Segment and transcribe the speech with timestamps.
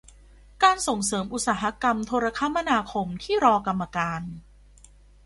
[0.63, 4.21] การส่งเสริมอุตสาหกรรมโทรคมนาคมที่รอกรรมการ